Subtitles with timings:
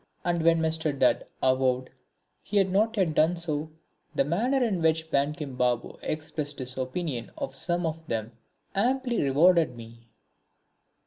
[0.25, 0.97] And when Mr.
[0.97, 1.91] Dutt avowed
[2.41, 3.69] he had not yet done so,
[4.15, 8.31] the manner in which Bankim Babu expressed his opinion of some of them
[8.73, 10.07] amply rewarded me.